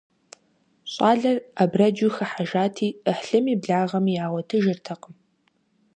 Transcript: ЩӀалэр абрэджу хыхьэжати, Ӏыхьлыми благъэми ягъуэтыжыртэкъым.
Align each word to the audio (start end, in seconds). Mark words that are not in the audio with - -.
ЩӀалэр 0.93 1.37
абрэджу 1.61 2.11
хыхьэжати, 2.15 2.89
Ӏыхьлыми 3.03 3.59
благъэми 3.61 4.13
ягъуэтыжыртэкъым. 4.25 5.15